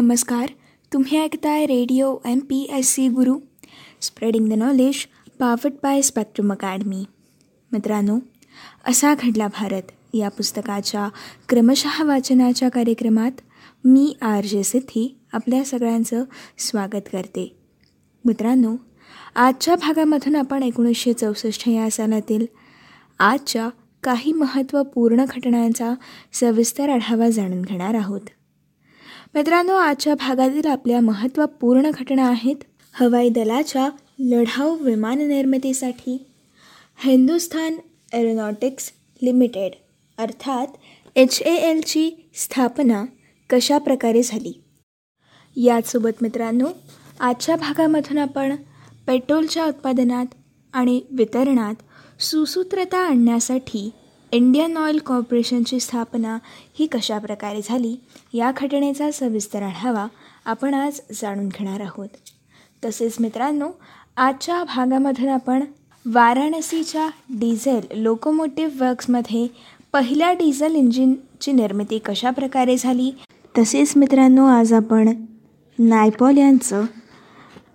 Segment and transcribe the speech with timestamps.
[0.00, 0.48] नमस्कार.
[0.92, 3.38] तुम्ही ऐकताय radio M P S C Guru.
[4.00, 4.94] Spreading the knowledge
[5.38, 7.04] powered by Spectrum Academy
[7.72, 8.18] मित्रांनो
[8.84, 9.82] असा घडला भारत.
[10.14, 11.08] या पुस्तकाच्या
[11.48, 13.30] क्रमशः वाचनाच्या कार्यक्रमात
[13.84, 16.24] मी आर जे सिद्धी आपल्या सगळ्यांचं
[16.58, 17.56] स्वागत करते.
[18.24, 18.76] मित्रांनो
[19.36, 22.46] आजच्या भागामधून आपण एकोणीसशे चौसष्ट या सालातील
[23.18, 23.68] आजच्या
[24.02, 25.94] काही महत्त्वपूर्ण घटनांचा
[26.32, 28.20] सविस्तर आढावा जाणून घेणार आहोत.
[29.34, 32.56] मित्रांनो आजच्या भागातील आपल्या महत्त्वपूर्ण घटना आहेत
[32.92, 36.26] हवाई दलाच्या लढाऊ विमान निर्मितीसाठी
[37.04, 37.76] हिंदुस्थान
[38.12, 39.72] एरोनॉटिक्स लिमिटेड
[40.18, 40.66] अर्थात
[41.16, 43.04] एच ए एलची स्थापना
[43.50, 44.52] कशा प्रकारे झाली?
[45.56, 46.66] याचसोबत मित्रांनो
[47.20, 48.56] आजच्या भागामधून आपण
[49.06, 50.26] पेट्रोलच्या उत्पादनात
[50.72, 51.74] आणि वितरणात
[52.22, 53.90] सुसूत्रता आणण्यासाठी
[54.32, 56.36] इंडियन ऑइल कॉर्पोरेशनची स्थापना
[56.78, 57.94] ही कशा प्रकारे झाली
[58.34, 60.06] या घटनेचा सविस्तर आढावा
[60.44, 62.08] आपण आज जाणून घेणार आहोत.
[62.84, 63.68] तसेच मित्रांनो
[64.16, 65.64] आजच्या भागामधून आपण
[66.06, 69.46] वाराणसीच्या डिझेल लोकोमोटिव्ह वर्क्समध्ये
[69.92, 73.10] पहिल्या डिझेल इंजिनची निर्मिती कशा प्रकारे झाली?
[73.58, 75.12] तसेच मित्रांनो आज आपण
[75.78, 76.84] नायपॉल यांचं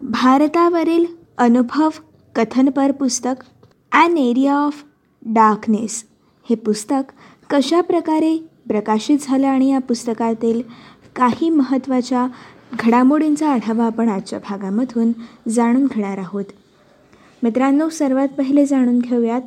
[0.02, 1.06] भारतावरील
[1.38, 1.90] अनुभव
[2.36, 3.44] कथनपर पुस्तक
[3.92, 4.84] ॲन एरिया ऑफ
[5.26, 6.04] डार्कनेस
[6.50, 7.12] हे पुस्तक
[7.50, 10.62] कशा प्रकारे प्रकाशित झालं आणि या पुस्तकातील
[11.16, 12.28] काही महत्त्वाच्या
[12.80, 15.12] घडामोडींचा आढावा आपण आजच्या भागामधून
[15.50, 16.44] जाणून घेणार आहोत.
[17.44, 19.42] मित्रांनो सर्वात पहिले जाणून घेऊयात.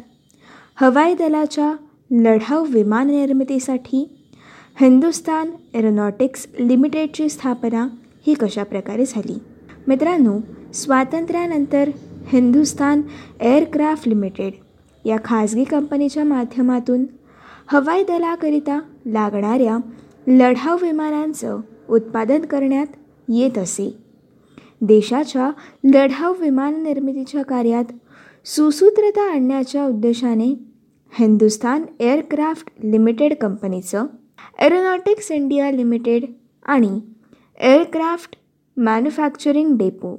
[0.76, 1.72] हवाई दलाच्या
[2.10, 4.16] लढाऊ विमान निर्मितीसाठी
[4.80, 7.88] हिंदुस्तान एरोनॉटिक्स लिमिटेडची स्थापना
[8.26, 9.38] ही कशा प्रकारे झाली?
[9.88, 10.38] मित्रांनो
[10.74, 11.90] स्वातंत्र्यानंतर
[12.28, 13.02] हिंदुस्तान
[13.40, 14.52] एअरक्राफ्ट लिमिटेड
[15.06, 17.04] या खाजगी कंपनीच्या माध्यमातून
[17.66, 19.78] हवाई दलाकरिता लागणाऱ्या
[20.26, 22.86] लढाऊ विमानांचं उत्पादन करण्यात
[23.28, 23.96] येत असे.
[24.80, 25.50] देशाच्या
[25.84, 27.84] लढाऊ विमान निर्मितीच्या कार्यात
[28.44, 30.54] सुसूत्रता आणण्याच्या उद्देशाने
[31.18, 34.06] हिंदुस्तान एअरक्राफ्ट लिमिटेड कंपनीचं
[34.58, 36.24] एरोनॉटिक्स इंडिया लिमिटेड
[36.64, 37.00] आणि
[37.60, 38.36] एअरक्राफ्ट
[38.76, 40.16] मॅन्युफॅक्चरिंग डेपो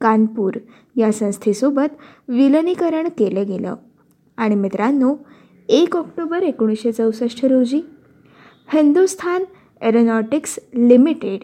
[0.00, 0.52] कानपूर
[0.96, 1.96] या संस्थेसोबत
[2.28, 3.74] विलनीकरण केलं गेलं.
[4.36, 5.14] आणि मित्रांनो
[5.68, 7.80] एक ऑक्टोबर एकोणीसशे चौसष्ट रोजी
[8.72, 9.44] हिंदुस्थान
[9.82, 11.40] एरोनॉटिक्स लिमिटेड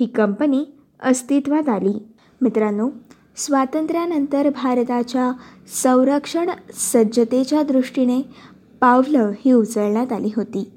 [0.00, 0.64] ही कंपनी
[1.00, 1.92] अस्तित्वात आली.
[2.40, 2.90] मित्रांनो
[3.36, 5.32] स्वातंत्र्यानंतर भारताच्या
[5.82, 8.22] संरक्षण सज्जतेच्या दृष्टीने
[8.80, 10.72] पावलं ही उचलण्यात आली होती.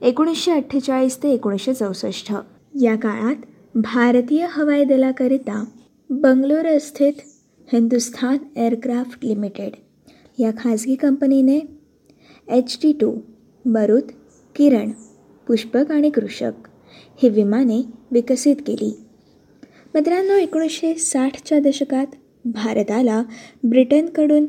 [0.00, 2.32] एकोणीसशे अठ्ठेचाळीस ते एकोणीसशे चौसष्ट.
[2.82, 3.34] या काळात
[3.74, 5.64] भारतीय हवाई दलाकरिता
[6.10, 7.12] बंगलोर स्थित
[7.72, 9.72] हिंदुस्थान एअरक्राफ्ट लिमिटेड
[10.38, 11.60] या खाजगी कंपनीने
[12.48, 13.14] एच टी टू
[13.64, 14.02] मरुत
[14.56, 14.90] किरण
[15.46, 16.68] पुष्पक आणि कृषक
[17.22, 18.92] ही विमाने विकसित केली.
[19.94, 22.06] मित्रांनो एकोणीसशे साठच्या दशकात
[22.44, 23.22] भारताला
[23.64, 24.46] ब्रिटनकडून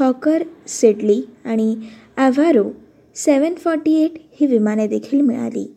[0.00, 1.76] हॉकर सिडली आणि
[2.16, 2.64] ॲव्हारो
[3.14, 4.10] सेवन फॉर्टी एट
[4.40, 5.74] ही विमाने देखील मिळाली.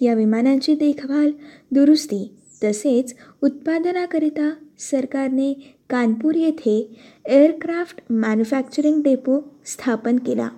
[0.00, 1.30] या विमानांची देखभाल
[1.70, 2.30] दुरुस्ती
[2.64, 10.48] तसेच उत्पादनाकरिता सरकारने कानपूर येथे एअरक्राफ्ट मॅन्युफॅक्चरिंग डेपो स्थापन केला.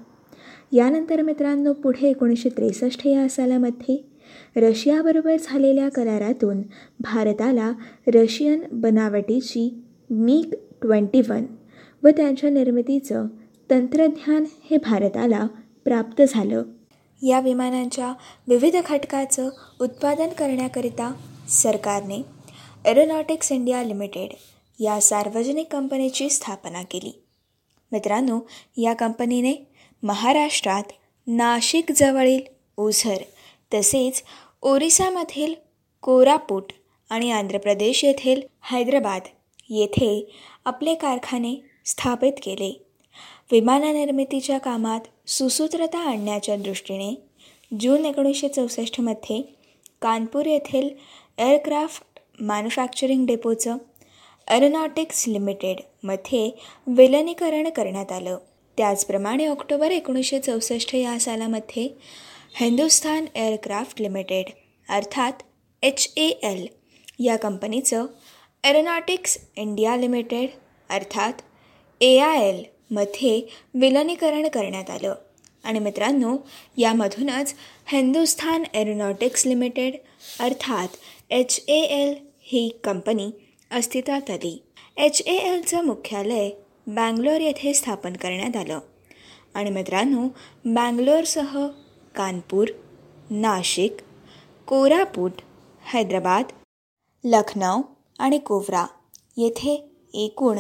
[0.72, 3.96] यानंतर मित्रांनो पुढे एकोणीसशे त्रेसष्ट या सालामध्ये
[4.56, 6.62] रशियाबरोबर झालेल्या करारातून
[7.00, 7.72] भारताला
[8.14, 9.68] रशियन बनावटीची
[10.10, 11.44] मिग ट्वेंटी वन
[12.02, 13.26] व त्यांच्या निर्मितीचं
[13.70, 15.46] तंत्रज्ञान हे भारताला
[15.84, 16.62] प्राप्त झालं.
[17.22, 18.12] या विमानांच्या
[18.48, 19.48] विविध घटकाचं
[19.80, 21.12] उत्पादन करण्याकरिता
[21.48, 22.22] सरकारने
[22.86, 24.30] एरोनॉटिक्स इंडिया लिमिटेड
[24.78, 27.12] या सार्वजनिक कंपनीची स्थापना केली.
[27.92, 28.38] मित्रांनो
[28.76, 29.54] या कंपनीने
[30.02, 30.92] महाराष्ट्रात
[31.26, 32.40] नाशिकजवळील
[32.76, 33.22] ओझर
[33.74, 34.22] तसेच
[34.62, 35.54] ओरिसामधील
[36.02, 36.72] कोरापूट
[37.10, 39.22] आणि आंध्र प्रदेश येथील हैदराबाद
[39.70, 40.32] येथे
[40.64, 42.84] आपले कारखाने स्थापित केले.
[43.52, 47.14] विमाननिर्मितीच्या कामात सुसूत्रता आणण्याच्या दृष्टीने
[47.80, 49.42] जून एकोणीसशे चौसष्टमध्ये
[50.02, 50.88] कानपूर येथील
[51.38, 53.76] एअरक्राफ्ट मॅन्युफॅक्चरिंग डेपोचं
[54.50, 56.50] एरोनॉटिक्स लिमिटेडमध्ये
[56.86, 58.38] विलनीकरण करण्यात आलं.
[58.78, 61.88] त्याचप्रमाणे ऑक्टोबर एकोणीसशे चौसष्ट या सालामध्ये
[62.60, 64.50] हिंदुस्थान एअरक्राफ्ट लिमिटेड
[64.88, 65.32] अर्थात
[65.82, 66.66] एच ए एल
[67.18, 68.06] या कंपनीचं
[68.64, 70.48] एरोनॉटिक्स इंडिया लिमिटेड
[70.90, 71.32] अर्थात
[72.00, 73.40] ए आय एलमध्ये
[73.74, 75.14] विलनीकरण करण्यात आलं.
[75.64, 76.36] आणि मित्रांनो
[76.76, 77.54] यामधूनच
[77.86, 79.94] हिंदुस्थान एरोनॉटिक्स लिमिटेड
[80.40, 80.88] अर्थात
[81.30, 83.30] एच ए एल ही कंपनी
[83.70, 84.62] अस्तित्वात आली
[84.96, 86.50] एच ए एलचं मुख्यालय
[86.86, 88.78] बँगलोर येथे स्थापन करण्यात आलं.
[89.54, 90.26] आणि मित्रांनो
[90.64, 91.66] बँगलोरसह
[92.14, 92.68] कानपूर
[93.30, 93.96] नाशिक
[94.66, 95.32] कोरापूट
[95.82, 96.44] हैदराबाद
[97.24, 97.80] लखनौ
[98.18, 98.86] आणि कोवरा
[99.36, 99.74] येथे
[100.14, 100.58] एकूण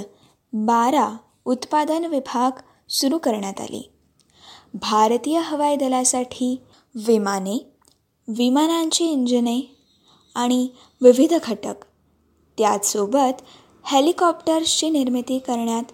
[0.52, 1.08] बारा
[1.44, 3.82] उत्पादन विभाग सुरू करण्यात आले.
[4.74, 6.56] भारतीय हवाई दलासाठी
[6.94, 7.58] विमाने
[8.28, 9.60] विमानांची इंजिने
[10.34, 10.68] आणि
[11.02, 11.84] विविध घटक
[12.58, 13.42] त्याचसोबत
[13.84, 15.92] हेलिकॉप्टर्सची निर्मिती करण्यात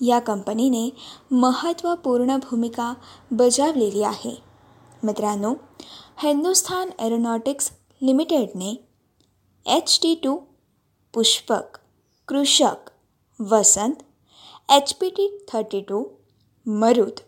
[0.00, 0.88] या कंपनीने
[1.30, 2.92] महत्त्वपूर्ण भूमिका
[3.30, 4.34] बजावलेली आहे.
[5.02, 5.54] मित्रांनो
[6.22, 7.70] Hindustan Aeronautics
[8.02, 8.74] लिमिटेडने
[9.66, 10.36] H T two
[11.14, 11.78] Pushpak
[12.28, 12.90] Krishak
[13.40, 14.02] Vasant
[14.72, 16.04] H P T thirty two
[16.66, 17.20] Marut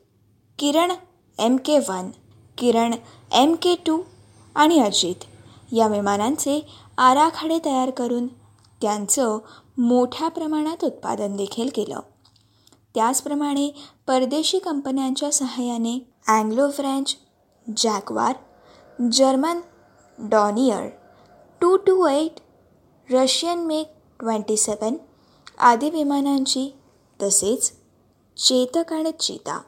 [0.58, 0.93] Kiran
[1.38, 2.11] M K one
[2.58, 2.94] Kiran
[3.32, 4.00] M K two
[4.55, 5.25] आणि अजित
[5.73, 6.61] या विमानांचे
[6.99, 8.26] आराखडे तयार करून
[8.83, 9.39] त्यांचं
[9.79, 12.01] मोठ्या प्रमाणात उत्पादन देखील केलं.
[12.95, 13.71] त्याचप्रमाणे
[14.07, 15.99] परदेशी कंपन्यांच्या सहाय्याने
[16.29, 17.17] Anglo French
[17.77, 18.37] Jaguar
[19.13, 19.61] German
[20.19, 20.89] Dornier
[21.61, 22.41] two two eight
[23.13, 24.95] Russian MiG twenty seven
[25.59, 26.75] आदी विमानांची
[27.23, 27.73] तसेच
[28.37, 29.61] चेतक आणि चेता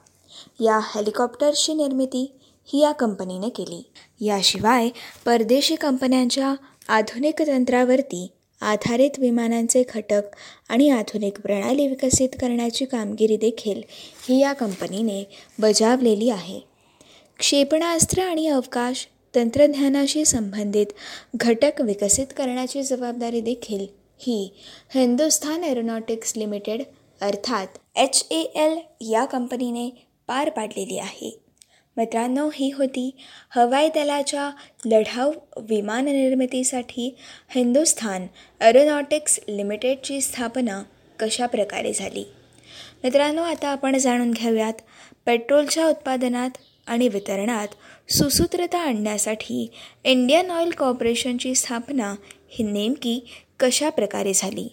[0.61, 3.93] या हेलिकॉप्टर्सची निर्मिती ही या कंपनीने केली.
[4.21, 4.89] याशिवाय
[5.27, 6.55] परदेशी कंपन्यांच्या
[6.89, 10.23] आधुनिक तंत्रावरती आधारित विमानांचे घटक
[10.69, 13.83] आणि आधुनिक प्रणाली विकसित करण्याची कामगिरी देखील
[14.29, 15.25] ही या कंपनीने
[15.59, 16.61] बजावलेली आहे.
[17.39, 20.87] क्षेपणास्त्र आणि अवकाश तंत्रज्ञानाशी संबंधित
[21.37, 23.87] घटक विकसित करण्याची जबाबदारी देखील
[24.19, 24.53] ही
[24.95, 26.83] हिंदुस्थान एरोनॉटिक्स लिमिटेड
[27.21, 27.67] अर्थात
[27.97, 29.89] एच ए एल या कंपनीने
[30.27, 31.40] पार पाडलेली आहे.
[32.00, 33.11] मित्रांनो ही होती
[33.50, 34.50] हवाई दलाच्या
[34.85, 37.17] लढाऊ विमान निर्मितीसाठी
[37.55, 38.26] हिंदुस्थान
[38.61, 40.82] एरोनॉटिक्स लिमिटेडची स्थापना
[41.19, 42.25] कशा प्रकारे झाली?
[43.05, 44.73] मित्रांनो आता आपण जाणून घेऊयात
[45.26, 46.50] पेट्रोलच्या उत्पादनात
[46.87, 47.69] आणि वितरणात
[48.12, 49.70] सुसूत्रता आणण्यासाठी
[50.05, 52.14] इंडियन ऑइल कॉर्पोरेशनची स्थापना
[52.49, 53.29] ही नेमकी
[53.61, 54.69] कशा प्रकारे झाली?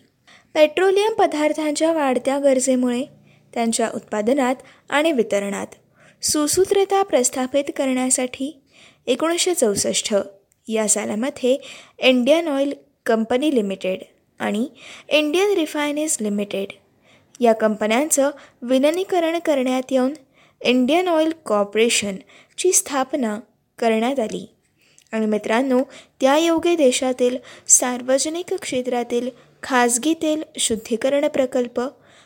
[0.53, 3.03] पेट्रोलियम पदार्थांच्या वाढत्या गरजेमुळे
[3.53, 4.55] त्यांच्या उत्पादनात
[4.89, 5.67] आणि वितरणात
[6.23, 8.61] सुसूत्रता प्रस्थापित करण्यासाठी
[9.07, 10.15] एकोणीसशे चौसष्ट
[10.67, 11.57] या सालामध्ये
[11.99, 12.73] इंडियन ऑइल
[13.05, 13.99] कंपनी लिमिटेड
[14.39, 14.67] आणि
[15.09, 16.67] इंडियन रिफायनेस लिमिटेड
[17.39, 18.31] या कंपन्यांचं
[18.61, 20.13] विलनीकरण करण्यात येऊन
[20.61, 23.39] इंडियन ऑइल कॉर्पोरेशनची स्थापना
[23.79, 24.45] करण्यात आली.
[25.11, 25.79] आणि मित्रांनो
[26.21, 27.37] त्या योग्य देशातील
[27.67, 29.29] सार्वजनिक क्षेत्रातील
[29.63, 31.81] खाजगी तेल शुद्धीकरण प्रकल्प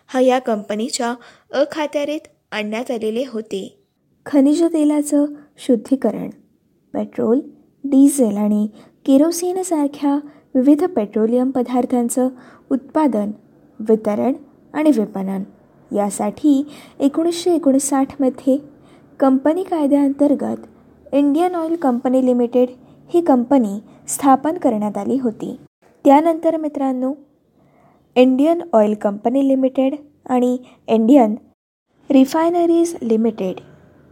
[0.08, 1.16] हा या कंपनीच्या
[1.52, 3.81] अखात्यारीत आणण्यात आलेले होते.
[4.26, 5.26] खनिज तेलाचं
[5.58, 6.30] शुद्धीकरण
[6.94, 7.40] पेट्रोल
[7.84, 8.68] डिझेल आणि
[9.06, 10.16] केरोसिनसारख्या
[10.56, 12.30] विविध पेट्रोलियम पदार्थांचं
[12.72, 13.32] उत्पादन
[13.80, 14.34] वितरण
[14.74, 15.44] आणि विपणन.
[15.92, 16.64] यासाठी
[17.00, 18.58] एकोणीसशे एकोणसाठमध्ये
[19.20, 22.70] कंपनी कायद्याअंतर्गत इंडियन ऑइल कंपनी लिमिटेड
[23.10, 25.56] ही कंपनी स्थापन करण्यात आली होती.
[26.06, 27.14] त्यानंतर मित्रांनो
[28.16, 29.96] इंडियन ऑइल कंपनी लिमिटेड
[30.30, 30.58] आणि
[30.88, 31.36] इंडियन
[32.10, 33.60] रिफायनरीज लिमिटेड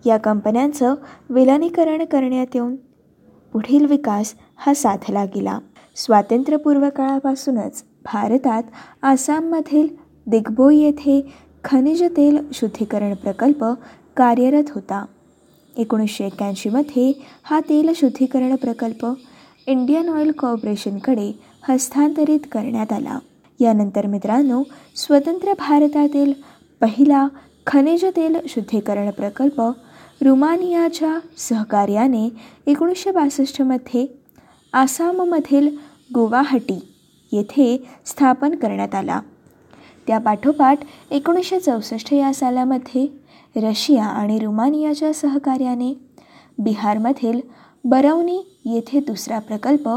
[0.05, 0.95] या कंपन्यांचं
[1.29, 2.75] विलनीकरण करण्यात येऊन
[3.53, 5.59] पुढील विकास हा साधला गेला.
[5.95, 8.63] स्वातंत्र्यपूर्व काळापासूनच भारतात
[9.01, 9.87] आसाममधील
[10.27, 11.21] दिग्बोई येथे
[11.63, 13.65] खनिज तेल शुद्धीकरण प्रकल्प
[14.17, 15.05] कार्यरत होता.
[15.77, 17.11] एकोणीसशे एक्क्याऐंशीमध्ये
[17.43, 19.05] हा तेल शुद्धीकरण प्रकल्प
[19.67, 23.19] इंडियन ऑइल कॉर्पोरेशनकडे हस्तांतरित करण्यात आला.
[23.59, 24.63] यानंतर मित्रांनो
[24.95, 26.33] स्वतंत्र भारतातील
[26.81, 27.27] पहिला
[27.67, 29.61] खनिज तेल शुद्धीकरण प्रकल्प
[30.21, 32.29] रुमानियाच्या सहकार्याने
[32.67, 34.05] एकोणीसशे बासष्टमध्ये
[34.73, 35.77] आसाममधील
[36.13, 36.79] गुवाहाटी
[37.31, 39.19] येथे स्थापन करण्यात आला.
[40.07, 40.79] त्यापाठोपाठ
[41.11, 43.07] एकोणीसशे चौसष्ट या सालामध्ये
[43.55, 45.93] रशिया आणि रुमानियाच्या सहकार्याने
[46.57, 47.39] बिहारमधील
[47.83, 49.89] बरौनी येथे दुसरा प्रकल्प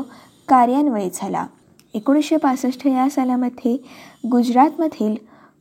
[0.49, 1.47] कार्यान्वयित झाला.
[1.95, 3.77] एकोणीसशे पासष्ट या सालामध्ये
[4.33, 5.15] गुजरातमधील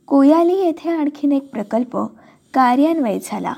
[0.07, 1.97] कोयाली येथे आणखीन एक प्रकल्प
[2.53, 3.53] कार्यान्वयित झाला.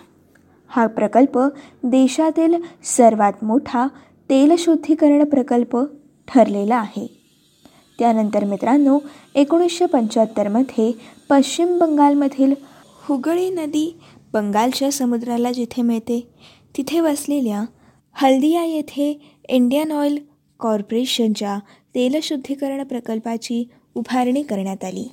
[0.75, 1.37] हा प्रकल्प
[1.83, 3.87] देशातील सर्वात मोठा
[4.29, 5.77] तेलशुद्धीकरण प्रकल्प
[6.27, 7.07] ठरलेला आहे.
[7.99, 8.99] त्यानंतर मित्रांनो
[9.35, 10.91] एकोणीसशे पंच्याहत्तरमध्ये
[11.29, 12.53] पश्चिम बंगालमधील
[13.07, 13.99] हुगळी नदी
[14.33, 16.19] बंगालच्या समुद्राला जिथे मिळते
[16.77, 17.63] तिथे वसलेल्या
[18.13, 20.17] हल्दिया येथे इंडियन ऑइल
[20.59, 21.59] कॉर्पोरेशनच्या
[21.95, 23.63] तेलशुद्धीकरण प्रकल्पाची
[23.95, 25.11] उभारणी करण्यात आली.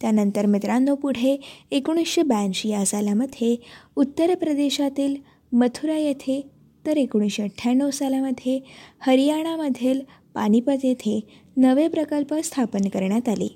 [0.00, 1.36] त्यानंतर मित्रांनो पुढे
[1.70, 3.56] एकोणीसशे ब्याऐंशी या सालामध्ये
[3.96, 5.16] उत्तर प्रदेशातील
[5.52, 6.40] मथुरा येथे
[6.86, 8.58] तर एकोणीसशे अठ्ठ्याण्णव सालामध्ये
[9.00, 10.00] हरियाणामधील
[10.34, 11.20] पानिपत येथे
[11.56, 13.48] नवे प्रकल्प स्थापन करण्यात आले.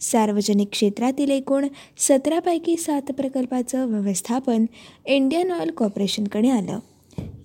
[0.00, 1.66] सार्वजनिक क्षेत्रातील एकूण
[1.98, 4.64] सतरापैकी सात प्रकल्पाचं व्यवस्थापन
[5.06, 6.78] इंडियन ऑइल कॉर्पोरेशनकडे आलं.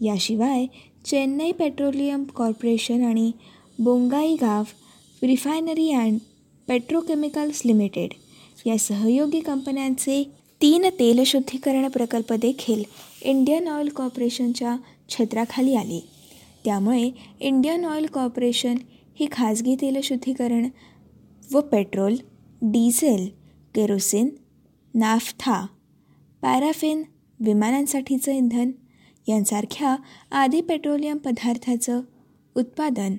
[0.02, 0.66] याशिवाय
[1.06, 3.32] चेन्नई पेट्रोलियम कॉर्पोरेशन आणि
[3.80, 4.64] Bongaigaon
[5.24, 6.18] Refinery and
[6.68, 8.14] Petrochemicals Limited
[8.66, 10.24] या सहयोगी कंपन्यांचे
[10.62, 12.84] तीन तेलशुद्धीकरण प्रकल्प देखील
[13.22, 14.76] इंडियन ऑइल कॉर्पोरेशनच्या
[15.10, 16.00] छत्राखाली आले.
[16.66, 18.76] त्यामुळे इंडियन ऑइल कॉर्पोरेशन
[19.20, 20.68] ही खाजगी तेलशुद्धीकरण
[21.54, 22.16] व petrol
[22.62, 23.28] diesel
[23.76, 24.30] kerosene
[24.94, 25.66] naphtha
[26.42, 27.04] paraffin
[27.40, 28.72] विमानांसाठीचं इंधन
[29.28, 29.96] यांसारख्या
[30.32, 32.02] आदी पेट्रोलियम पदार्थाचं
[32.56, 33.16] उत्पादन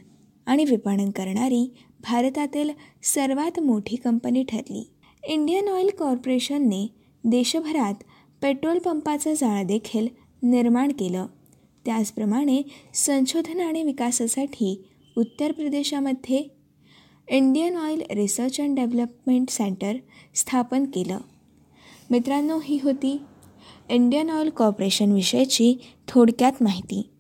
[0.47, 1.67] आणि विपणन करणारी
[2.01, 2.71] भारतातील
[3.03, 4.91] सर्वात मोठी कंपनी ठरली.
[5.29, 6.87] इंडियन ऑइल कॉर्पोरेशनने
[7.25, 7.95] देशभरात
[8.43, 10.09] पेट्रोल पंपाचं जाळं देखील
[10.43, 11.27] निर्माण केलं.
[11.85, 12.63] त्याचप्रमाणे
[12.95, 14.85] संशोधन आणि विकासासाठी
[15.17, 16.49] उत्तर प्रदेशामध्ये
[17.29, 19.93] Indian Oil Research and Development Centre
[20.35, 21.19] स्थापन केलं.
[22.11, 23.21] मित्रांनो ही होती
[23.91, 25.77] इंडियन ऑइल कॉर्पोरेशनविषयीची
[26.09, 27.11] थोडक्यात माहिती.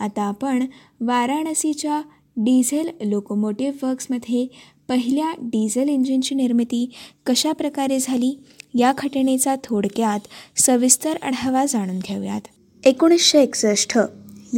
[0.00, 0.66] आता आपण
[1.00, 2.02] वाराणसीच्या
[2.36, 4.46] डिझेल लोकोमोटिव्ह वर्क्समध्ये
[4.88, 6.90] पहिल्या डिझेल इंजिनची निर्मिती
[7.26, 8.38] कशा प्रकारे झाली
[8.74, 10.20] या घटनेचा थोडक्यात
[10.60, 12.40] सविस्तर आढावा जाणून घेऊयात.
[12.84, 13.98] एकोणीसशे एकसष्ट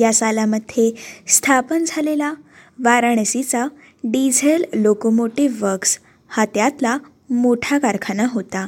[0.01, 0.93] या सालामध्ये
[1.29, 2.33] स्थापन झालेला
[2.79, 3.67] वाराणसीचा
[4.05, 6.99] डिझेल लोकोमोटिव्ह वर्क्स हा त्यातला
[7.31, 8.67] मोठा कारखाना होता.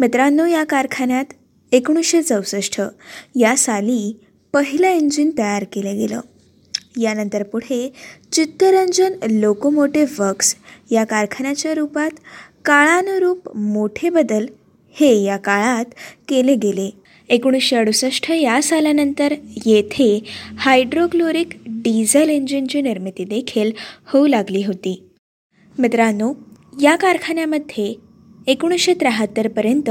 [0.00, 1.24] मित्रांनो या कारखान्यात
[1.72, 2.82] एकोणीसशे चौसष्ट
[3.36, 4.20] या साली
[4.52, 6.20] पहिलं इंजिन तयार केलं गेलं.
[6.98, 7.92] यानंतर पुढे
[8.32, 10.54] चित्तरंजन लोकोमोटिव्ह वर्क्स
[10.90, 12.10] या कारखान्याच्या रूपात
[12.64, 14.46] काळानुरूप मोठे बदल
[15.00, 15.84] हे या काळात
[16.28, 16.90] केले गेले.
[17.28, 19.34] एकोणीसशे अडुसष्ट या सालानंतर
[19.66, 20.24] येथे
[20.58, 23.72] हायड्रोक्लोरिक डिझेल इंजिनची निर्मिती देखील
[24.06, 25.02] होऊ लागली होती.
[25.78, 26.32] मित्रांनो
[26.82, 27.94] या कारखान्यामध्ये
[28.46, 29.90] एकोणीसशे त्र्याहत्तरपर्यंत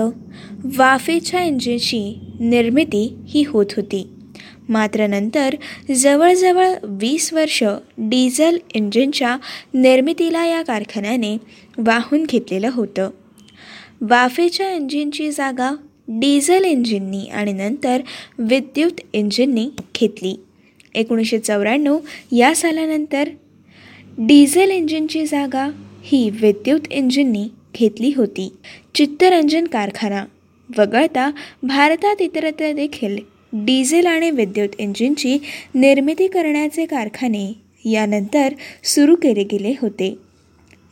[0.78, 4.08] वाफेच्या इंजिनची निर्मिती ही होत होती.
[4.70, 5.56] मात्र नंतर
[5.96, 7.64] जवळजवळ वीस वर्ष
[7.98, 9.38] डिझेल इंजिनच्या
[9.74, 11.38] निर्मितीला या कारखान्याने
[11.78, 13.10] वाहून घेतलेलं होतं.
[14.02, 15.76] वाफेच्या इंजिनची जागा
[16.08, 18.02] डिझेल इंजिननी आणि नंतर
[18.40, 20.36] विद्युत इंजिननी घेतली.
[20.96, 21.98] एकोणीसशे चौऱ्याण्णव
[22.32, 23.30] या सालानंतर
[24.18, 25.70] डिझेल इंजिनची जागा
[26.04, 28.54] ही विद्युत इंजिननी घेतली होती.
[28.96, 30.26] चित्तरंजन कारखाना
[30.78, 31.32] वगळता
[31.64, 33.18] भारतात इतरत्र देखील
[33.54, 35.38] डिझेल आणि विद्युत इंजिनची
[35.76, 37.54] निर्मिती करण्याचे कारखाने
[37.86, 40.16] यानंतर सुरू केले गेले होते.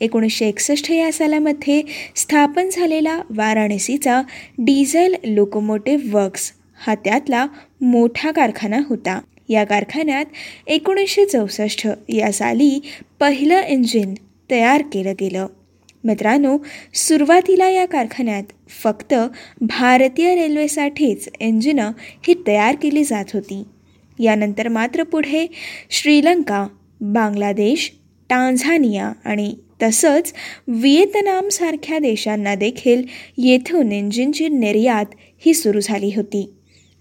[0.02, 1.82] एकोणीसशे एकसष्ट या सालामध्ये
[2.16, 4.22] स्थापन झालेला वाराणसीचा
[4.58, 6.52] डिझेल लोकोमोटिव्ह वर्क्स
[6.86, 7.48] हा त्यातला
[7.82, 9.20] मोठा कारखाना होता.
[9.50, 10.26] या कारखान्यात
[10.68, 12.80] एकोणीसशे चौसष्ट या साली
[13.20, 14.14] पहिलं इंजिन
[14.52, 15.48] तयार केलं गेलं.
[16.06, 16.58] मित्रांनो
[16.94, 18.44] सुरुवातीला या कारखान्यात
[18.84, 19.14] फक्त
[19.62, 21.92] भारतीय रेल्वेसाठीच इंजिनं
[22.28, 23.64] ही तयार केली जात होती.
[24.20, 25.48] यानंतर मात्र पुढे
[25.90, 26.68] श्रीलंका
[27.02, 27.92] बांगलादेश
[28.30, 30.34] टांझानिया आणि तसंच
[30.68, 33.04] व्हिएतनामसारख्या देशांना देखील
[33.38, 35.06] येथून इंजिनची निर्यात
[35.46, 36.50] ही सुरू झाली होती.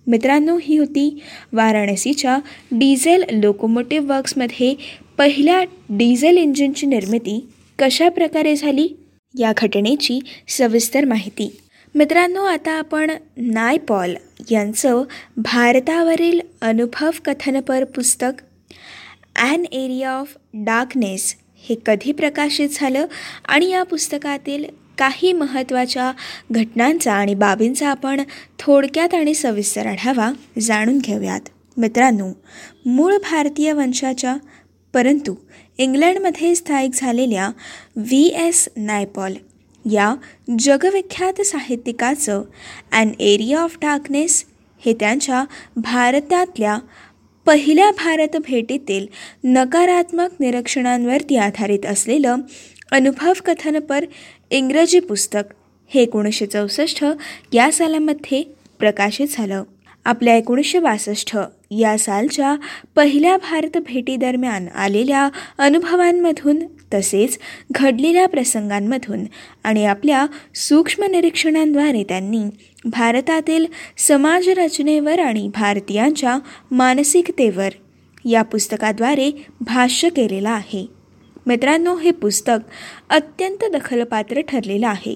[0.07, 1.21] मित्रांनो ही होती
[1.53, 2.39] वाराणसीच्या
[2.73, 4.75] डिझेल लोकोमोटिव्ह वर्क्समध्ये
[5.19, 7.47] पहिल्या डिझेल इंजिनची निर्मिती
[7.79, 8.89] कशा प्रकारे झाली?
[9.39, 11.61] या घटनेची सविस्तर माहिती.
[11.95, 14.15] मित्रांनो आता आपण नायपॉल
[14.51, 15.03] यांचं
[15.37, 18.43] भारतावरील अनुभव कथनपर पुस्तक
[19.37, 23.07] ॲन एरिया ऑफ डार्कनेस हे कधी प्रकाशित झालं
[23.49, 24.65] आणि या पुस्तकातील
[24.99, 26.13] काही महत्त्वाच्या
[26.51, 28.21] घटनांचा आणि बाबींचा आपण
[28.59, 31.41] थोडक्यात आणि सविस्तर आढावा जाणून घेऊयात.
[31.77, 32.29] मित्रांनो
[32.87, 34.37] मूळ भारतीय वंशाच्या
[34.93, 35.35] परंतु
[35.79, 37.51] इंग्लंडमध्ये स्थायिक झालेल्या
[37.97, 39.33] व्ही एस नायपॉल
[39.93, 40.15] या
[40.59, 42.43] जगविख्यात साहित्यिकाचं
[42.93, 44.45] अँड एरिया ऑफ डार्कनेस
[44.85, 45.45] हे त्यांच्या
[45.77, 46.79] भारतातल्या
[47.47, 49.07] पहिल्या भारत भेटीतील
[49.45, 52.37] नकारात्मक निरीक्षणांवरती आधारित असलेलं
[52.91, 54.05] अनुभव कथनपर
[54.51, 55.55] इंग्रजी पुस्तक
[55.89, 57.05] हे एकोणीसशे चौसष्ट
[57.53, 58.43] या सालामध्ये
[58.79, 59.63] प्रकाशित झालं.
[60.05, 61.37] आपल्या एकोणीसशे बासष्ट
[61.79, 62.57] या सालच्या
[62.97, 65.29] पहिल्या भारत भेटीदरम्यान आलेल्या
[65.59, 66.59] अनुभवांमधून
[66.95, 67.39] तसेच
[67.71, 69.25] घडलेल्या प्रसंगांमधून
[69.65, 72.43] आणि आपल्या सूक्ष्म निरीक्षणांद्वारे त्यांनी
[72.85, 73.67] भारतातील
[73.99, 76.39] समाजरचनेवर आणि भारतीयांच्या
[76.71, 77.69] मानसिकतेवर
[78.25, 80.87] या पुस्तकाद्वारे भाष्य केलेलं आहे.
[81.47, 82.59] मित्रांनो हे पुस्तक
[83.11, 85.15] अत्यंत दखलपात्र ठरलेलं आहे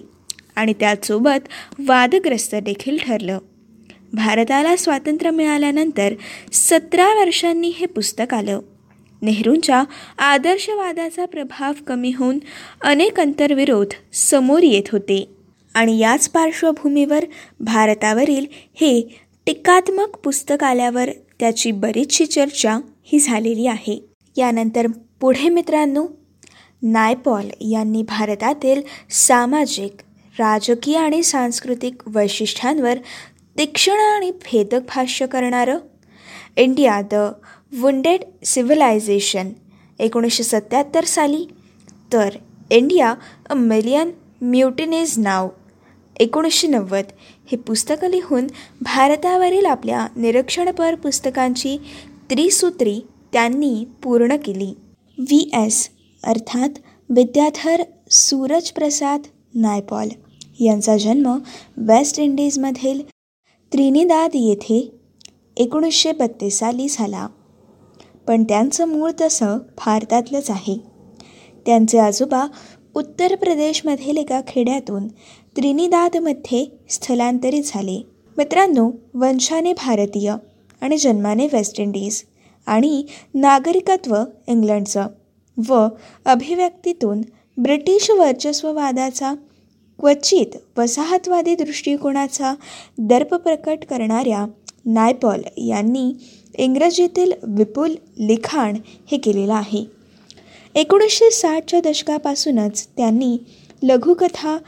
[0.56, 1.48] आणि त्याचसोबत
[1.78, 3.38] वादग्रस्त देखील ठरलं.
[4.12, 6.14] भारताला स्वातंत्र्य मिळाल्यानंतर
[6.52, 8.60] सतरा वर्षांनी हे पुस्तक आलं.
[9.22, 9.84] नेहरूंच्या
[10.18, 12.38] आदर्शवादाचा प्रभाव कमी होऊन
[12.82, 15.28] अनेक अंतर्विरोध समोर येत होते.
[15.74, 17.24] आणि याच पार्श्वभूमीवर
[17.60, 21.10] भारतावरील हे टीकात्मक पुस्तक आल्यावर
[21.40, 24.04] त्याची बरीचशी चर्चा ही झालेली आहे.
[24.36, 24.86] यानंतर
[25.20, 26.06] पुढे मित्रांनो
[26.82, 30.02] नायपॉल यांनी भारतातील सामाजिक
[30.38, 32.98] राजकीय आणि सांस्कृतिक वैशिष्ट्यांवर
[33.58, 35.78] तीक्ष्ण आणि भेदक भाष्य करणारं
[36.56, 37.14] इंडिया द
[37.80, 39.50] वुंडेड सिव्हिलायझेशन
[39.98, 41.44] एकोणीसशे सत्याहत्तर साली.
[42.12, 42.28] तर
[42.70, 43.14] इंडिया
[43.50, 44.10] अ मिलियन
[44.40, 45.48] म्युटिनेज नाव.
[46.20, 47.04] एकोणीसशे नव्वद
[47.50, 48.46] हे पुस्तकं लिहून
[48.80, 51.76] भारतावरील आपल्या निरीक्षणपर पुस्तकांची
[52.30, 53.00] त्रिसूत्री
[53.32, 54.74] त्यांनी पूर्ण केली.
[55.18, 55.50] व्ही.
[55.54, 55.88] एस.
[56.24, 56.68] अर्थात
[57.10, 59.22] विद्याधर सूरजप्रसाद
[59.54, 60.08] नायपॉल
[60.60, 61.38] यांचा जन्म
[61.76, 63.00] वेस्ट इंडिजमधील
[63.72, 64.90] त्रिनिदाद येथे
[65.56, 67.26] एकोणीसशे बत्तीस साली झाला.
[68.26, 70.76] पण त्यांचं मूळ तसं भारतातलंच आहे.
[71.66, 72.46] त्यांचे आजोबा
[72.94, 75.08] उत्तर प्रदेशमधील एका खेड्यातून
[75.56, 78.02] त्रिनिदादमध्ये स्थलांतरित झाले.
[78.36, 80.34] मित्रांनो वंशाने भारतीय
[80.80, 82.22] आणि जन्माने वेस्ट इंडिज
[82.66, 84.16] आणि नागरिकत्व
[84.48, 85.06] इंग्लंडचं
[85.68, 85.86] व
[86.24, 87.20] अभिव्यक्तीतून
[87.56, 89.34] ब्रिटिश वर्चस्ववादाचा
[89.98, 90.46] क्वचित
[90.78, 92.54] वसाहतवादी दृष्टिकोनाचा
[92.98, 94.46] दर्प प्रकट करणाऱ्या
[94.86, 96.12] नायपॉल यांनी
[96.54, 98.76] इंग्रजीतील विपुल लिखाण
[99.10, 99.84] हे केलेलं आहे.
[100.74, 103.38] एकोणीसशे साठच्या दशकापासूनच त्यांनी
[103.82, 104.58] लघुकथा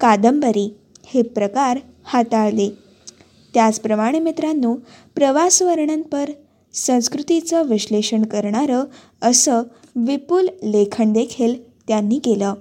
[0.00, 0.76] कादंबरी
[1.06, 2.68] हे प्रकार हाताळले.
[3.54, 4.74] त्याचप्रमाणे मित्रांनो
[5.14, 6.30] प्रवास वर्णनपर
[6.74, 8.84] संस्कृतीचं विश्लेषण करणारं
[9.22, 9.62] असं
[9.96, 12.54] विपुल लेखन देखील त्यांनी केलं.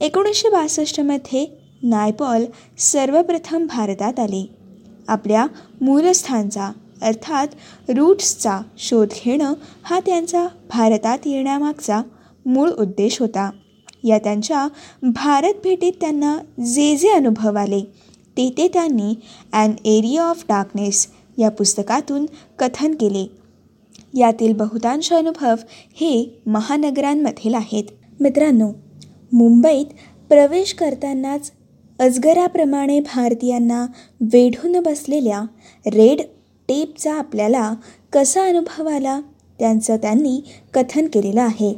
[0.00, 2.44] एकोणीसशे बासष्टमध्ये नायपॉल
[2.78, 4.44] सर्वप्रथम भारतात आले.
[5.08, 5.46] आपल्या
[5.80, 6.70] मूलस्थानचा
[7.02, 7.46] अर्थात
[7.88, 12.00] रूट्सचा शोध घेणं हा त्यांचा भारतात येण्यामागचा
[12.46, 13.50] मूळ उद्देश होता.
[14.04, 14.66] या त्यांच्या
[15.02, 17.80] भारत भेटीत त्यांना जे जे अनुभव आले
[18.36, 19.14] ते ते त्यांनी
[19.52, 21.06] ॲन एरिया ऑफ डार्कनेस
[21.38, 22.26] या पुस्तकातून
[22.58, 23.26] कथन केले.
[24.14, 25.54] यातील बहुतांश अनुभव
[26.00, 27.84] हे महानगरांमधील आहेत.
[28.20, 28.70] मित्रांनो
[29.32, 29.86] मुंबईत
[30.30, 31.50] प्रवेश करतानाच
[32.00, 33.86] अजगराप्रमाणे भारतीयांना
[34.20, 35.40] वेढून बसलेल्या
[35.86, 36.20] रेड
[36.68, 37.74] टेपचा आपल्याला
[38.12, 39.20] कसा अनुभव आला?
[39.58, 40.40] त्यांचं त्यांनी
[40.74, 41.72] कथन केलेलं आहे.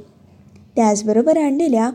[0.77, 1.91] त्याचबरोबर आणलेल्या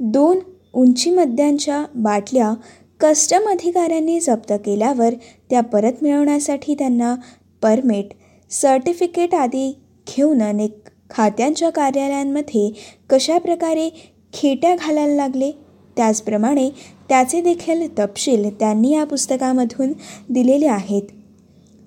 [0.00, 0.38] दोन
[0.72, 2.52] उंची मद्यांच्या बाटल्या
[3.00, 5.14] कस्टम अधिकाऱ्यांनी जप्त केल्यावर
[5.50, 7.14] त्या परत मिळवण्यासाठी त्यांना
[7.62, 8.06] परमिट
[8.50, 9.70] सर्टिफिकेट आदी
[10.08, 10.78] घेऊन अनेक
[11.10, 12.70] खात्यांच्या कार्यालयांमध्ये
[13.10, 13.88] कशाप्रकारे
[14.32, 15.50] खेट्या घालायला लागले?
[15.96, 16.70] त्याचप्रमाणे
[17.08, 19.92] त्याचे देखील तपशील त्यांनी या पुस्तकामधून
[20.28, 21.02] दिलेले आहेत.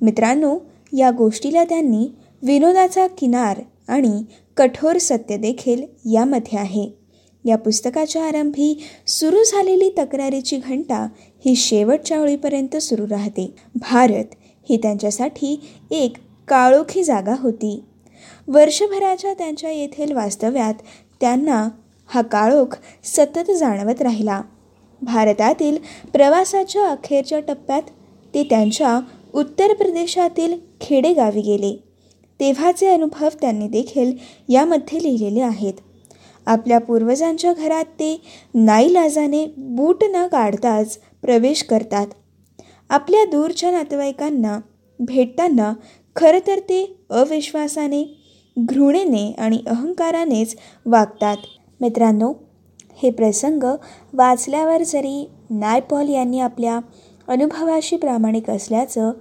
[0.02, 0.58] मित्रांनो
[0.94, 2.08] या गोष्टीला त्यांनी
[2.44, 4.24] विनोदाचा किनार आणि
[4.58, 6.90] कठोर सत्य देखील यामध्ये आहे.
[7.46, 11.08] या पुस्तकाच्या आरंभी सुरू झालेली तक्रारीची घंटा
[11.46, 13.54] ही शेवटच्या ओळीपर्यंत सुरू राहते.
[13.76, 14.36] भारत
[14.70, 15.60] ही त्यांच्यासाठी
[15.92, 17.84] एक काळोखी जागा होती.
[18.48, 20.74] वर्षभराच्या त्यांच्या येथील वास्तव्यात
[21.22, 21.70] त्यांना
[22.08, 24.42] हा काळोख सतत जाणवत राहिला.
[25.02, 25.78] भारतातील
[26.14, 27.82] प्रवासाच्या अखेरच्या टप्प्यात
[28.34, 29.00] ते त्यांच्या
[29.34, 31.76] उत्तर प्रदेशातील खेडेगावी गेले.
[32.40, 34.14] तेव्हाचे अनुभव त्यांनी देखील
[34.50, 35.74] यामध्ये लिहिलेले आहेत.
[36.46, 38.22] आपल्या पूर्वजांच्या घरात ते
[38.54, 42.08] नाईलाजाने बूट न काढताच प्रवेश करतात.
[42.90, 44.60] आपल्या दूरच्या नातेवाईकांना
[45.00, 45.74] भेटताना
[46.16, 48.04] खरं तर ते अविश्वासाने
[48.58, 51.38] घृणेने आणि अहंकारानेच वागतात.
[51.82, 52.34] मित्रांनो
[53.02, 53.64] हे प्रसंग
[54.14, 56.80] वाचल्यावर जरी नायपॉल यांनी आपल्या
[57.28, 59.12] अनुभवाशी प्रामाणिक असल्याचं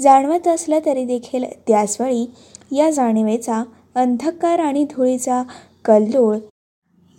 [0.00, 2.30] जाणवत असलं तरी देखील त्याचवेळी
[2.72, 3.62] या जाणिवेचा
[3.94, 5.42] अंधकार आणि धुळीचा
[5.84, 6.36] कल्लोळ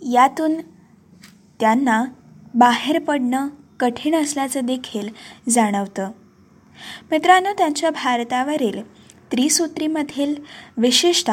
[0.02, 0.54] यातून
[1.60, 2.04] त्यांना
[2.54, 3.48] बाहेर पडणं
[3.80, 5.08] कठीण असल्याचं देखील
[5.48, 6.10] जाणवतं.
[7.10, 8.82] मित्रांनो त्यांच्या भारतावरील
[9.32, 10.34] त्रिसूत्रीमधील
[10.76, 11.30] विशेषत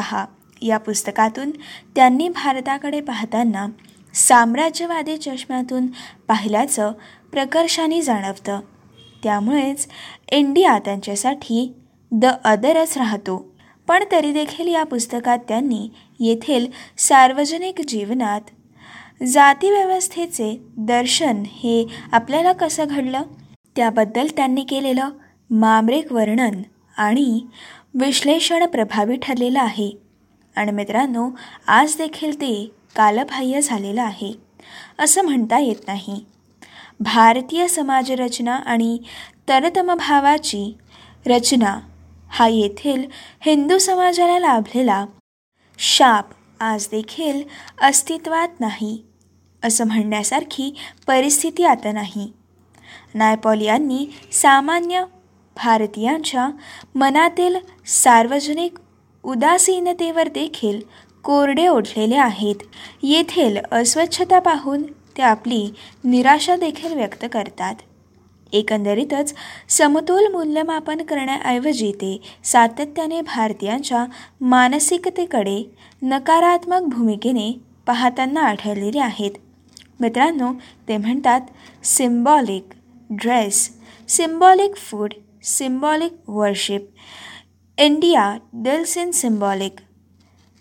[0.62, 1.50] या पुस्तकातून
[1.96, 3.66] त्यांनी भारताकडे पाहताना
[4.14, 5.86] साम्राज्यवादी चष्म्यातून
[6.28, 6.92] पाहिल्याचं
[7.32, 8.60] प्रकर्षाने जाणवतं.
[9.22, 9.88] त्यामुळेच
[10.32, 11.72] इंडिया त्यांच्यासाठी
[12.12, 13.52] द अदरच राहतो.
[13.88, 15.88] पण तरी देखील या पुस्तकात त्यांनी
[16.20, 16.66] येथील
[16.98, 18.40] सार्वजनिक जीवनात
[19.24, 23.22] जातीव्यवस्थेचे दर्शन हे आपल्याला कसं घडलं?
[23.76, 25.08] त्याबद्दल त्यांनी केलेलं
[25.50, 26.62] मामरेक वर्णन
[26.96, 27.40] आणि
[27.94, 29.98] विश्लेषण प्रभावी ठरलेलं आहे.
[30.56, 31.28] आणि मित्रांनो
[31.68, 34.32] आज देखील ते कालबाह्य झालेलं आहे.
[34.98, 36.24] असं म्हणता येत नाही.
[37.00, 38.98] भारतीय समाजरचना आणि
[39.48, 40.72] तरतमभावाची
[41.26, 41.78] रचना
[42.30, 43.04] हा येथील
[43.40, 45.04] हिंदू समाजाला लाभलेला
[45.78, 47.42] शाप आज देखील
[47.82, 49.02] अस्तित्वात नाही
[49.62, 50.72] असं म्हणण्यासारखी
[51.06, 52.30] परिस्थिती आता नाही.
[53.14, 55.04] नायपॉल यांनी सामान्य
[55.56, 56.48] भारतीयांच्या
[56.94, 58.78] मनातील सार्वजनिक
[59.24, 60.80] उदासीनतेवर देखील
[61.24, 62.62] कोरडे ओढलेले आहेत.
[63.02, 64.82] येथील अस्वच्छता पाहून
[65.16, 65.66] ते आपली
[66.04, 67.74] निराशा देखील व्यक्त करतात.
[68.52, 69.34] एकंदरीतच
[69.68, 74.04] समतोल मूल्यमापन करण्याऐवजी ते सातत्याने भारतीयांच्या
[74.40, 75.62] मानसिकतेकडे
[76.02, 77.52] नकारात्मक भूमिकेने
[77.86, 79.30] पाहताना आढळलेले आहेत.
[80.00, 80.52] मित्रांनो
[80.88, 81.40] ते म्हणतात
[81.84, 82.74] symbolic
[83.10, 83.68] dress
[84.08, 86.88] symbolic food symbolic worship
[87.78, 89.80] India deals in symbolic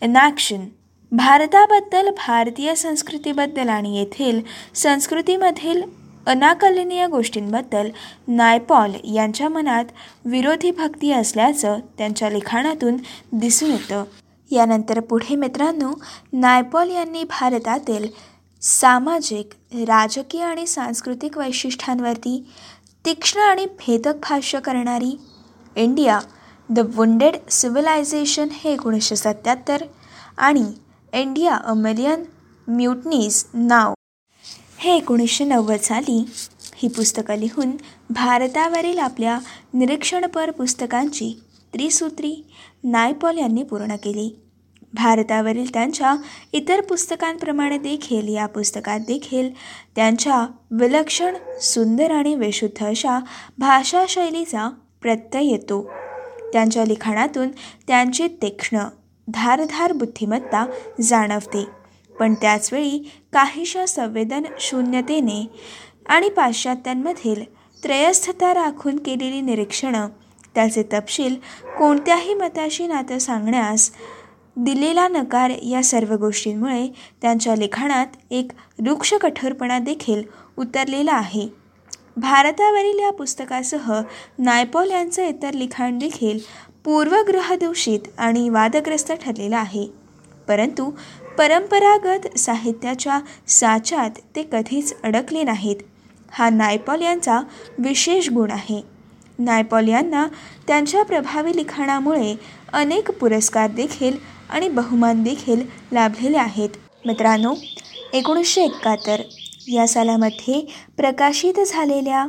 [0.02, 0.66] action
[1.12, 4.40] भारताबद्दल भारतीय संस्कृतीबद्दल आणि येथील
[4.76, 5.82] संस्कृतीमधील
[6.28, 7.90] अनाकलनीय गोष्टींबद्दल
[8.28, 9.86] नायपॉल यांच्या मनात
[10.26, 12.98] विरोधी भक्ती असल्याचं त्यांच्या लिखाणातून
[13.34, 14.04] दिसून येतं.
[14.52, 15.92] यानंतर पुढे मित्रांनो
[16.34, 18.08] नायपॉल यांनी भारतातील
[18.62, 19.54] सामाजिक
[19.88, 22.44] राजकीय आणि सांस्कृतिक वैशिष्ट्यांवरती
[23.06, 25.16] तीक्ष्ण आणि भेदक भाष्य करणारी
[25.76, 26.20] इंडिया
[26.74, 29.84] द वुंडेड सिव्हिलायझेशन हे एकोणीसशे सत्याहत्तर
[30.38, 30.64] आणि
[31.14, 32.24] इंडिया अ मिलियन
[32.68, 33.94] म्युटनीज नाव.
[34.78, 36.26] हे एकोणीसशे नव्वद साली
[36.76, 37.72] ही पुस्तकं लिहून
[38.10, 39.38] भारतावरील आपल्या
[39.74, 41.34] निरीक्षणपर पुस्तकांची
[41.74, 42.34] त्रिसूत्री
[42.84, 44.30] नायपॉल यांनी पूर्ण केली.
[44.94, 46.16] भारतावरील त्यांच्या
[46.54, 49.50] इतर पुस्तकांप्रमाणे देखील या पुस्तकात देखील
[49.96, 53.20] त्यांच्या विलक्षण सुंदर आणि विशुद्ध अशा
[53.58, 54.70] भाषाशैलीचा
[55.02, 55.90] प्रत्यय येतो.
[56.54, 57.48] त्यांच्या लिखाणातून
[57.88, 58.84] त्यांची तीक्ष्ण
[59.28, 60.66] धारधार बुद्धिमत्ता
[61.02, 61.66] जाणवते.
[62.20, 62.98] पण त्याचवेळी
[63.34, 65.46] काहीशा संवेदन शून्यतेने
[66.06, 67.44] आणि पाश्चात्यांमधील
[67.84, 70.08] त्रयस्थता राखून केलेली निरीक्षणं
[70.56, 71.36] त्याचे तपशील
[71.78, 73.92] कोणत्याही मताशी नातं सांगण्यास
[74.58, 76.88] दिलेला नकार या सर्व गोष्टींमुळे
[77.22, 80.24] त्यांच्या लिखाणात एक वृक्ष कठोरपणा देखील
[80.58, 81.61] उतरलेला आहे.
[82.18, 83.92] भारतावरील या पुस्तकासह
[84.40, 86.40] नायपॉल यांचं इतर लिखाण देखील
[86.86, 89.88] पूर्वग्रहदूषित आणि वादग्रस्त ठरलेलं आहे.
[90.48, 90.90] परंतु
[91.38, 95.76] परंपरागत साहित्याच्या साच्यात ते कधीच अडकले नाहीत.
[96.32, 97.40] हा नायपॉल यांचा
[97.80, 98.82] विशेष गुण आहे.
[99.40, 100.28] नायपॉल यांना
[100.68, 102.36] त्यांच्या प्रभावी लिखाणामुळे
[102.74, 104.18] अनेक पुरस्कार देखील
[104.50, 106.70] आणि बहुमान देखील लाभलेले आहेत.
[107.06, 107.54] मित्रांनो
[108.14, 109.22] एकोणीसशे एकाहत्तर
[109.72, 110.60] या सालामध्ये
[110.98, 112.26] प्रकाशित झालेल्या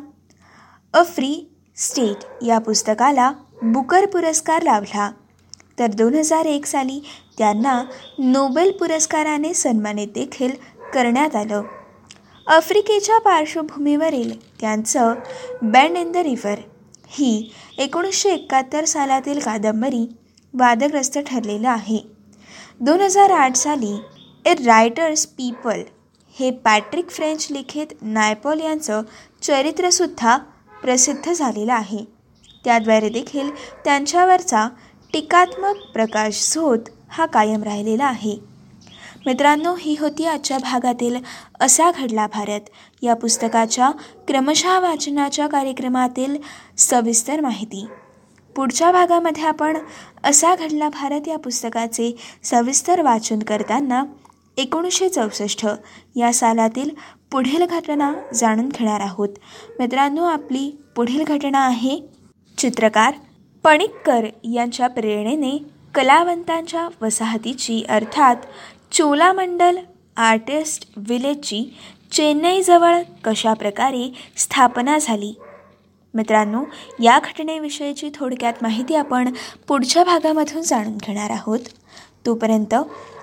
[0.94, 1.32] अ फ्री
[1.76, 3.30] स्टेट या पुस्तकाला
[3.62, 5.10] बुकर पुरस्कार लाभला.
[5.78, 7.00] तर दोन हजार एक साली
[7.38, 7.82] त्यांना
[8.18, 10.50] नोबेल पुरस्काराने सन्मानित देखील
[10.94, 11.62] करण्यात आलं.
[12.46, 15.14] आफ्रिकेच्या पार्श्वभूमीवरील त्यांचं
[15.62, 16.58] बँड इन द रिव्हर
[17.08, 20.06] ही एकोणीसशे एकाहत्तर सालातील कादंबरी
[20.54, 21.98] वादग्रस्त ठरलेलं आहे.
[22.80, 23.96] दोन हजार आठ साली
[24.46, 25.80] ए रायटर्स पीपल
[26.38, 29.02] हे पॅट्रिक फ्रेंच लिखित नायपॉल यांचं
[29.42, 30.36] चरित्रसुद्धा
[30.82, 32.04] प्रसिद्ध झालेलं आहे.
[32.64, 33.50] त्याद्वारे देखील
[33.84, 34.68] त्यांच्यावरचा
[35.12, 38.36] टीकात्मक प्रकाश झोत हा कायम राहिलेला आहे.
[39.26, 41.16] मित्रांनो ही होती आजच्या भागातील
[41.60, 42.60] असा घडला भारत.
[43.02, 43.90] या पुस्तकाच्या
[44.28, 46.36] क्रमशः वाचनाच्या कार्यक्रमातील
[46.78, 47.86] सविस्तर माहिती.
[48.56, 49.78] पुढच्या भागामध्ये आपण
[50.24, 54.04] असा घडला भारत या पुस्तकाचे सविस्तर वाचन करताना
[54.56, 55.66] एकोणीसशे चौसष्ट
[56.16, 56.90] या सालातील
[57.30, 59.28] पुढील घटना जाणून घेणार आहोत.
[59.78, 61.98] मित्रांनो आपली पुढील घटना आहे
[62.58, 63.14] चित्रकार
[63.64, 65.56] पणिक्कर यांच्या प्रेरणेने
[65.94, 68.36] कलावंतांच्या वसाहतीची अर्थात
[68.92, 69.78] चोलामंडल
[70.16, 71.64] आर्टिस्ट विलेजची
[72.12, 75.34] चेन्नईजवळ कशाप्रकारे स्थापना झाली?
[76.14, 76.62] मित्रांनो
[77.02, 79.32] या घटनेविषयीची थोडक्यात माहिती आपण
[79.68, 81.58] पुढच्या भागामधून जाणून घेणार आहोत.
[82.26, 82.74] तोपर्यंत